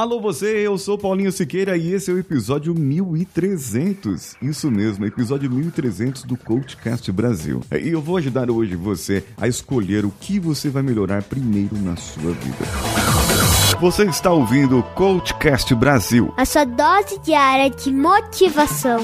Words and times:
Alô 0.00 0.18
você, 0.18 0.66
eu 0.66 0.78
sou 0.78 0.96
Paulinho 0.96 1.30
Siqueira 1.30 1.76
e 1.76 1.92
esse 1.92 2.10
é 2.10 2.14
o 2.14 2.18
episódio 2.18 2.74
1300. 2.74 4.34
Isso 4.40 4.70
mesmo, 4.70 5.04
episódio 5.04 5.50
1300 5.50 6.22
do 6.22 6.38
Coachcast 6.38 7.12
Brasil. 7.12 7.60
E 7.70 7.90
eu 7.90 8.00
vou 8.00 8.16
ajudar 8.16 8.50
hoje 8.50 8.76
você 8.76 9.22
a 9.36 9.46
escolher 9.46 10.06
o 10.06 10.10
que 10.18 10.40
você 10.40 10.70
vai 10.70 10.82
melhorar 10.82 11.22
primeiro 11.24 11.76
na 11.76 11.96
sua 11.96 12.32
vida. 12.32 12.64
Você 13.78 14.04
está 14.04 14.32
ouvindo 14.32 14.78
o 14.78 14.82
Coachcast 14.82 15.74
Brasil. 15.74 16.32
A 16.34 16.46
sua 16.46 16.64
dose 16.64 17.18
diária 17.18 17.68
de 17.68 17.92
motivação. 17.92 19.00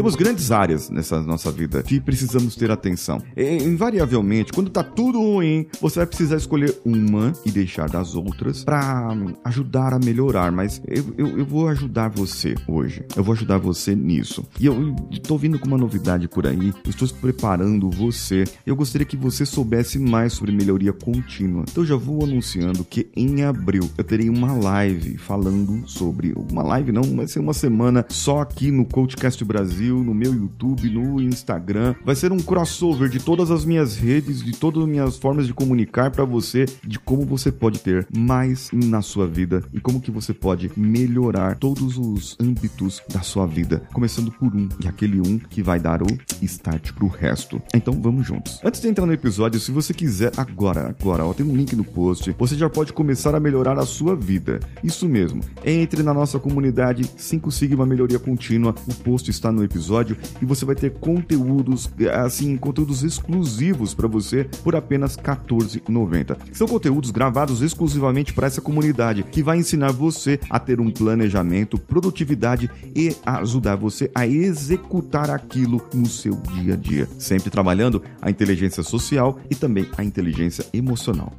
Temos 0.00 0.16
grandes 0.16 0.50
áreas 0.50 0.88
nessa 0.88 1.20
nossa 1.20 1.52
vida 1.52 1.82
que 1.82 2.00
precisamos 2.00 2.56
ter 2.56 2.70
atenção. 2.70 3.20
E, 3.36 3.58
invariavelmente, 3.58 4.50
quando 4.50 4.70
tá 4.70 4.82
tudo 4.82 5.20
ruim, 5.20 5.66
você 5.78 5.96
vai 5.98 6.06
precisar 6.06 6.38
escolher 6.38 6.74
uma 6.86 7.34
e 7.44 7.50
deixar 7.50 7.86
das 7.86 8.14
outras 8.14 8.64
para 8.64 9.14
ajudar 9.44 9.92
a 9.92 9.98
melhorar. 9.98 10.50
Mas 10.50 10.80
eu, 10.88 11.04
eu, 11.18 11.38
eu, 11.40 11.44
vou 11.44 11.68
ajudar 11.68 12.08
você 12.08 12.54
hoje. 12.66 13.04
Eu 13.14 13.22
vou 13.22 13.34
ajudar 13.34 13.58
você 13.58 13.94
nisso. 13.94 14.42
E 14.58 14.64
eu 14.64 14.96
estou 15.10 15.36
vindo 15.36 15.58
com 15.58 15.66
uma 15.66 15.76
novidade 15.76 16.26
por 16.28 16.46
aí. 16.46 16.72
Estou 16.88 17.06
preparando 17.20 17.90
você. 17.90 18.44
Eu 18.64 18.76
gostaria 18.76 19.06
que 19.06 19.18
você 19.18 19.44
soubesse 19.44 19.98
mais 19.98 20.32
sobre 20.32 20.50
melhoria 20.50 20.94
contínua. 20.94 21.66
Então 21.70 21.84
já 21.84 21.96
vou 21.96 22.24
anunciando 22.24 22.86
que 22.86 23.10
em 23.14 23.42
abril 23.42 23.86
eu 23.98 24.04
terei 24.04 24.30
uma 24.30 24.54
live 24.54 25.18
falando 25.18 25.86
sobre. 25.86 26.32
Uma 26.50 26.62
live 26.62 26.90
não, 26.90 27.02
vai 27.02 27.28
ser 27.28 27.40
uma 27.40 27.52
semana 27.52 28.02
só 28.08 28.40
aqui 28.40 28.70
no 28.70 28.86
Coachcast 28.86 29.44
Brasil 29.44 29.89
No 29.98 30.14
meu 30.14 30.32
YouTube, 30.32 30.88
no 30.88 31.20
Instagram. 31.20 31.94
Vai 32.04 32.14
ser 32.14 32.32
um 32.32 32.38
crossover 32.38 33.08
de 33.08 33.18
todas 33.18 33.50
as 33.50 33.64
minhas 33.64 33.96
redes, 33.96 34.42
de 34.42 34.52
todas 34.52 34.82
as 34.82 34.88
minhas 34.88 35.16
formas 35.16 35.46
de 35.46 35.54
comunicar 35.54 36.10
para 36.10 36.24
você, 36.24 36.66
de 36.86 36.98
como 36.98 37.24
você 37.24 37.50
pode 37.50 37.80
ter 37.80 38.06
mais 38.14 38.70
na 38.72 39.02
sua 39.02 39.26
vida 39.26 39.62
e 39.72 39.80
como 39.80 40.00
que 40.00 40.10
você 40.10 40.32
pode 40.32 40.70
melhorar 40.76 41.56
todos 41.56 41.98
os 41.98 42.36
âmbitos 42.40 43.02
da 43.12 43.20
sua 43.20 43.46
vida, 43.46 43.82
começando 43.92 44.30
por 44.30 44.54
um, 44.54 44.68
e 44.82 44.88
aquele 44.88 45.20
um 45.20 45.38
que 45.38 45.62
vai 45.62 45.78
dar 45.78 46.02
o 46.02 46.06
start 46.44 46.92
pro 46.92 47.06
resto. 47.06 47.60
Então 47.74 47.94
vamos 48.00 48.26
juntos. 48.26 48.60
Antes 48.64 48.80
de 48.80 48.88
entrar 48.88 49.06
no 49.06 49.12
episódio, 49.12 49.60
se 49.60 49.70
você 49.70 49.92
quiser 49.92 50.32
agora, 50.36 50.94
agora, 51.00 51.24
ó, 51.24 51.32
tem 51.32 51.46
um 51.46 51.56
link 51.56 51.74
no 51.74 51.84
post, 51.84 52.34
você 52.38 52.56
já 52.56 52.68
pode 52.68 52.92
começar 52.92 53.34
a 53.34 53.40
melhorar 53.40 53.78
a 53.78 53.86
sua 53.86 54.14
vida. 54.14 54.60
Isso 54.82 55.08
mesmo. 55.08 55.42
Entre 55.64 56.02
na 56.02 56.14
nossa 56.14 56.38
comunidade 56.38 57.10
5 57.16 57.50
Sigma 57.50 57.86
Melhoria 57.86 58.18
Contínua. 58.18 58.74
O 58.88 58.94
post 58.94 59.30
está 59.30 59.52
no 59.52 59.64
episódio 59.64 60.16
e 60.40 60.44
você 60.44 60.64
vai 60.64 60.74
ter 60.74 60.90
conteúdos, 60.92 61.90
assim, 62.24 62.56
conteúdos 62.56 63.02
exclusivos 63.02 63.94
para 63.94 64.08
você 64.08 64.48
por 64.62 64.74
apenas 64.74 65.16
R$ 65.16 65.22
14,90. 65.22 66.36
São 66.52 66.66
conteúdos 66.66 67.10
gravados 67.10 67.62
exclusivamente 67.62 68.32
para 68.32 68.46
essa 68.46 68.60
comunidade 68.60 69.22
que 69.22 69.42
vai 69.42 69.58
ensinar 69.58 69.92
você 69.92 70.38
a 70.48 70.58
ter 70.58 70.80
um 70.80 70.90
planejamento, 70.90 71.78
produtividade 71.78 72.70
e 72.94 73.16
ajudar 73.24 73.76
você 73.76 74.10
a 74.14 74.26
executar 74.26 75.30
aquilo 75.30 75.80
no 75.94 76.06
seu 76.06 76.29
dia 76.36 76.74
a 76.74 76.76
dia, 76.76 77.08
sempre 77.18 77.50
trabalhando 77.50 78.02
a 78.20 78.30
inteligência 78.30 78.82
social 78.82 79.38
e 79.50 79.54
também 79.54 79.86
a 79.96 80.04
inteligência 80.04 80.64
emocional. 80.72 81.32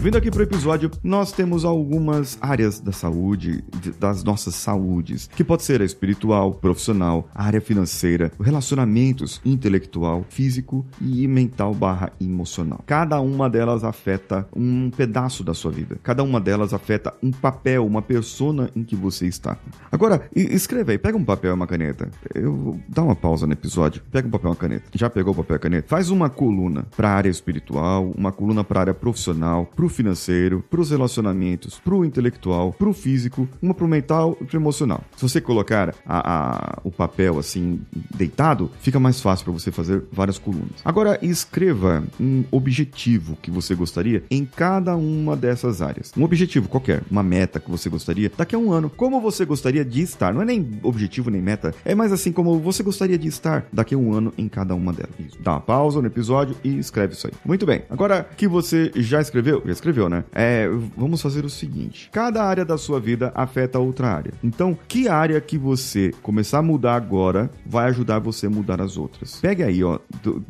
Vindo 0.00 0.16
aqui 0.16 0.30
pro 0.30 0.42
episódio, 0.42 0.90
nós 1.04 1.30
temos 1.30 1.62
algumas 1.62 2.38
áreas 2.40 2.80
da 2.80 2.90
saúde, 2.90 3.62
das 3.98 4.24
nossas 4.24 4.54
saúdes, 4.54 5.28
que 5.36 5.44
pode 5.44 5.62
ser 5.62 5.82
a 5.82 5.84
espiritual, 5.84 6.54
profissional, 6.54 7.28
a 7.34 7.44
área 7.44 7.60
financeira, 7.60 8.32
relacionamentos, 8.40 9.42
intelectual, 9.44 10.24
físico 10.30 10.86
e 11.02 11.28
mental 11.28 11.74
barra 11.74 12.10
emocional. 12.18 12.82
Cada 12.86 13.20
uma 13.20 13.50
delas 13.50 13.84
afeta 13.84 14.48
um 14.56 14.88
pedaço 14.88 15.44
da 15.44 15.52
sua 15.52 15.70
vida. 15.70 15.98
Cada 16.02 16.22
uma 16.22 16.40
delas 16.40 16.72
afeta 16.72 17.12
um 17.22 17.30
papel, 17.30 17.84
uma 17.84 18.00
persona 18.00 18.70
em 18.74 18.82
que 18.82 18.96
você 18.96 19.26
está. 19.26 19.58
Agora, 19.92 20.30
escreva 20.34 20.92
aí, 20.92 20.98
pega 20.98 21.18
um 21.18 21.24
papel 21.24 21.50
e 21.50 21.54
uma 21.54 21.66
caneta. 21.66 22.08
Eu 22.34 22.56
vou 22.56 22.80
dar 22.88 23.02
uma 23.02 23.14
pausa 23.14 23.46
no 23.46 23.52
episódio. 23.52 24.00
Pega 24.10 24.26
um 24.26 24.30
papel 24.30 24.48
e 24.48 24.52
uma 24.52 24.56
caneta. 24.56 24.84
Já 24.94 25.10
pegou 25.10 25.34
o 25.34 25.36
papel 25.36 25.56
e 25.56 25.58
a 25.58 25.60
caneta? 25.60 25.88
Faz 25.88 26.08
uma 26.08 26.30
coluna 26.30 26.86
para 26.96 27.10
a 27.10 27.14
área 27.14 27.28
espiritual, 27.28 28.10
uma 28.16 28.32
coluna 28.32 28.64
para 28.64 28.80
a 28.80 28.82
área 28.84 28.94
profissional, 28.94 29.66
pro 29.76 29.89
financeiro, 29.90 30.64
pros 30.70 30.90
relacionamentos, 30.90 31.78
pro 31.78 32.04
intelectual, 32.04 32.72
pro 32.72 32.92
físico, 32.92 33.48
uma 33.60 33.74
pro 33.74 33.88
mental 33.88 34.36
e 34.40 34.44
pro 34.44 34.56
emocional. 34.56 35.02
Se 35.16 35.22
você 35.22 35.40
colocar 35.40 35.94
a, 36.06 36.76
a, 36.76 36.78
o 36.84 36.90
papel 36.90 37.38
assim 37.38 37.80
deitado, 38.14 38.70
fica 38.80 38.98
mais 38.98 39.20
fácil 39.20 39.44
para 39.44 39.52
você 39.52 39.70
fazer 39.70 40.02
várias 40.12 40.38
colunas. 40.38 40.80
Agora 40.84 41.18
escreva 41.22 42.02
um 42.18 42.44
objetivo 42.50 43.36
que 43.40 43.50
você 43.50 43.74
gostaria 43.74 44.22
em 44.30 44.44
cada 44.44 44.96
uma 44.96 45.36
dessas 45.36 45.82
áreas. 45.82 46.12
Um 46.16 46.24
objetivo 46.24 46.68
qualquer, 46.68 47.02
uma 47.10 47.22
meta 47.22 47.60
que 47.60 47.70
você 47.70 47.88
gostaria 47.88 48.30
daqui 48.36 48.54
a 48.54 48.58
um 48.58 48.72
ano. 48.72 48.90
Como 48.90 49.20
você 49.20 49.44
gostaria 49.44 49.84
de 49.84 50.00
estar? 50.00 50.32
Não 50.32 50.42
é 50.42 50.44
nem 50.44 50.80
objetivo 50.82 51.30
nem 51.30 51.42
meta, 51.42 51.74
é 51.84 51.94
mais 51.94 52.12
assim 52.12 52.32
como 52.32 52.58
você 52.58 52.82
gostaria 52.82 53.18
de 53.18 53.28
estar 53.28 53.66
daqui 53.72 53.94
a 53.94 53.98
um 53.98 54.12
ano 54.12 54.32
em 54.36 54.48
cada 54.48 54.74
uma 54.74 54.92
delas. 54.92 55.12
Isso. 55.18 55.38
Dá 55.40 55.52
uma 55.52 55.60
pausa 55.60 56.00
no 56.00 56.06
episódio 56.06 56.56
e 56.62 56.78
escreve 56.78 57.14
isso 57.14 57.26
aí. 57.26 57.32
Muito 57.44 57.66
bem. 57.66 57.82
Agora 57.90 58.28
que 58.36 58.46
você 58.46 58.90
já 58.96 59.20
escreveu, 59.20 59.62
já 59.64 59.72
escreveu, 59.80 60.08
né? 60.08 60.24
É, 60.32 60.68
vamos 60.96 61.20
fazer 61.20 61.44
o 61.44 61.50
seguinte: 61.50 62.08
cada 62.12 62.44
área 62.44 62.64
da 62.64 62.78
sua 62.78 63.00
vida 63.00 63.32
afeta 63.34 63.78
outra 63.78 64.08
área. 64.08 64.32
Então, 64.44 64.76
que 64.86 65.08
área 65.08 65.40
que 65.40 65.58
você 65.58 66.12
começar 66.22 66.58
a 66.58 66.62
mudar 66.62 66.94
agora 66.94 67.50
vai 67.66 67.88
ajudar 67.88 68.18
você 68.18 68.46
a 68.46 68.50
mudar 68.50 68.80
as 68.80 68.96
outras? 68.96 69.40
Pegue 69.40 69.62
aí, 69.62 69.82
ó, 69.82 69.98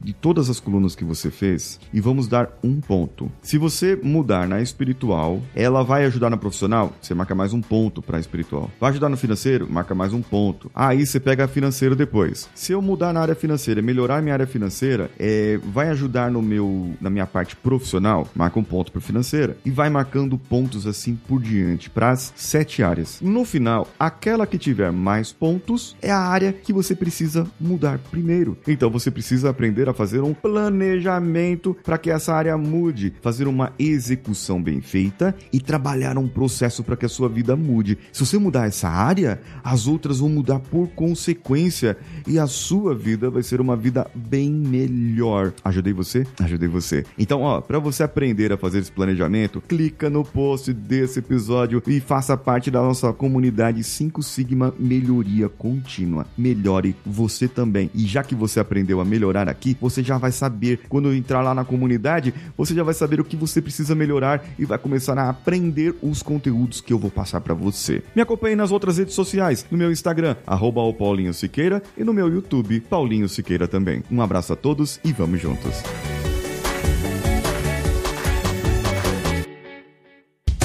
de 0.02 0.12
todas 0.12 0.50
as 0.50 0.60
colunas 0.60 0.94
que 0.94 1.04
você 1.04 1.30
fez 1.30 1.78
e 1.92 2.00
vamos 2.00 2.26
dar 2.26 2.50
um 2.62 2.80
ponto. 2.80 3.30
Se 3.42 3.56
você 3.56 3.98
mudar 4.02 4.48
na 4.48 4.60
espiritual, 4.60 5.40
ela 5.54 5.82
vai 5.82 6.04
ajudar 6.04 6.30
na 6.30 6.36
profissional, 6.36 6.92
você 7.00 7.14
marca 7.14 7.34
mais 7.34 7.52
um 7.52 7.60
ponto 7.60 8.02
para 8.02 8.19
espiritual. 8.19 8.70
Vai 8.80 8.90
ajudar 8.90 9.08
no 9.08 9.16
financeiro, 9.16 9.69
marca 9.70 9.94
mais 9.94 10.12
um 10.12 10.22
ponto. 10.22 10.70
Aí 10.74 11.06
você 11.06 11.20
pega 11.20 11.46
financeiro 11.46 11.94
depois. 11.94 12.48
Se 12.54 12.72
eu 12.72 12.82
mudar 12.82 13.12
na 13.12 13.20
área 13.20 13.34
financeira, 13.34 13.80
melhorar 13.80 14.22
minha 14.22 14.34
área 14.34 14.46
financeira, 14.46 15.10
é, 15.19 15.58
vai 15.72 15.88
ajudar 15.90 16.30
no 16.30 16.42
meu 16.42 16.94
na 17.00 17.10
minha 17.10 17.26
parte 17.26 17.54
profissional, 17.54 18.28
marca 18.34 18.58
um 18.58 18.64
ponto 18.64 18.90
para 18.90 19.00
financeira 19.20 19.56
e 19.64 19.70
vai 19.70 19.91
marcando 19.91 20.38
pontos 20.38 20.86
assim 20.86 21.14
por 21.14 21.41
diante 21.41 21.91
para 21.91 22.10
as 22.10 22.32
sete 22.34 22.82
áreas. 22.82 23.20
No 23.20 23.44
final, 23.44 23.86
aquela 23.98 24.47
que 24.47 24.58
tiver 24.58 24.91
mais 24.91 25.32
pontos 25.32 25.97
é 26.00 26.10
a 26.10 26.19
área 26.19 26.53
que 26.53 26.72
você 26.72 26.94
precisa 26.94 27.47
mudar 27.60 27.98
primeiro. 28.10 28.56
Então 28.66 28.91
você 28.91 29.10
precisa 29.10 29.50
aprender 29.50 29.88
a 29.88 29.94
fazer 29.94 30.20
um 30.20 30.34
planejamento 30.34 31.76
para 31.84 31.98
que 31.98 32.10
essa 32.10 32.34
área 32.34 32.56
mude, 32.56 33.12
fazer 33.20 33.47
uma 33.47 33.72
execução 33.78 34.62
bem 34.62 34.81
feita 34.81 35.34
e 35.52 35.60
trabalhar 35.60 36.16
um 36.16 36.28
processo 36.28 36.82
para 36.82 36.97
que 36.97 37.06
a 37.06 37.08
sua 37.08 37.28
vida 37.28 37.54
mude. 37.54 37.98
Se 38.12 38.25
você 38.25 38.38
mudar 38.38 38.66
essa 38.66 38.88
área, 38.88 39.41
as 39.62 39.87
outras 39.87 40.19
vão 40.19 40.28
mudar 40.28 40.58
por 40.58 40.88
consequência 40.88 41.97
e 42.26 42.38
a 42.38 42.47
sua 42.47 42.94
vida 42.94 43.31
vai 43.31 43.42
ser 43.42 43.60
uma 43.60 43.76
vida 43.76 44.06
bem 44.14 44.50
melhor. 44.50 45.52
Ajudei 45.64 45.92
você? 45.92 46.26
Ajudei 46.41 46.69
você. 46.69 47.04
Então, 47.19 47.42
ó, 47.42 47.60
para 47.60 47.78
você 47.78 48.02
aprender 48.02 48.52
a 48.52 48.56
fazer 48.56 48.78
esse 48.78 48.92
planejamento, 49.10 49.60
clica 49.60 50.09
no 50.09 50.25
post 50.25 50.72
desse 50.72 51.19
episódio 51.19 51.82
e 51.87 52.00
faça 52.00 52.37
parte 52.37 52.71
da 52.71 52.81
nossa 52.81 53.12
comunidade 53.12 53.82
5 53.82 54.22
Sigma 54.22 54.72
Melhoria 54.78 55.48
Contínua. 55.48 56.26
Melhore 56.38 56.94
você 57.04 57.49
também. 57.49 57.91
E 57.94 58.06
já 58.06 58.22
que 58.22 58.34
você 58.34 58.60
aprendeu 58.60 59.00
a 59.00 59.04
melhorar 59.04 59.49
aqui, 59.49 59.76
você 59.81 60.03
já 60.03 60.16
vai 60.16 60.32
saber 60.32 60.81
quando 60.88 61.12
entrar 61.12 61.43
lá 61.43 61.54
na 61.54 61.65
comunidade, 61.65 62.32
você 62.56 62.75
já 62.75 62.82
vai 62.82 62.94
saber 62.94 63.20
o 63.20 63.25
que 63.25 63.37
você 63.37 63.60
precisa 63.60 63.94
melhorar 63.94 64.44
e 64.59 64.65
vai 64.65 64.78
começar 64.78 65.19
a 65.19 65.28
aprender 65.28 65.94
os 66.03 66.22
conteúdos 66.22 66.81
que 66.81 66.93
eu 66.93 66.99
vou 66.99 67.10
passar 67.10 67.41
para 67.41 67.54
você. 67.54 68.03
Me 68.15 68.22
acompanhe 68.22 68.56
nas 68.56 68.70
outras 68.70 68.99
redes 68.99 69.15
sociais, 69.15 69.66
no 69.70 69.78
meu 69.78 69.91
Instagram, 69.91 70.37
arroba 70.47 70.81
Paulinho 70.93 71.34
Siqueira, 71.34 71.82
e 71.96 72.05
no 72.05 72.12
meu 72.12 72.29
YouTube, 72.29 72.81
Paulinho 72.81 73.29
Siqueira 73.29 73.67
também. 73.67 74.02
Um 74.11 74.20
abraço 74.23 74.52
a 74.52 74.56
todos 74.56 75.00
e 75.05 75.12
vamos 75.12 75.40
juntos. 75.40 75.82